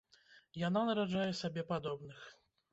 [0.67, 2.29] Яна нараджае сабе падобных.